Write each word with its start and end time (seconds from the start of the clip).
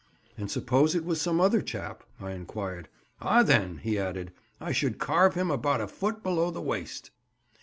'""And 0.39 0.49
suppose 0.49 0.95
it 0.95 1.05
was 1.05 1.21
some 1.21 1.39
other 1.39 1.61
chap?" 1.61 2.03
I 2.19 2.31
inquired. 2.31 2.89
"Ah! 3.21 3.43
then," 3.43 3.77
he 3.83 3.99
added, 3.99 4.33
"I 4.59 4.71
should 4.71 4.97
carve 4.97 5.35
him 5.35 5.51
about 5.51 5.79
a 5.79 5.87
foot 5.87 6.23
below 6.23 6.49
the 6.49 6.59
waist." 6.59 7.11